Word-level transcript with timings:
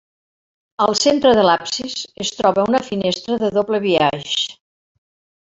Al 0.85 0.95
centre 1.01 1.33
de 1.39 1.43
l'absis 1.47 1.97
es 2.25 2.31
troba 2.39 2.65
una 2.71 2.81
finestra 2.89 3.39
de 3.45 3.53
doble 3.59 3.83
biaix. 3.85 4.35